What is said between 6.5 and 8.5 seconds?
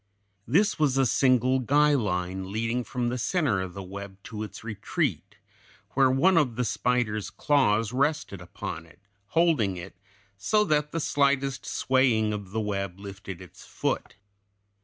the spider's claws rested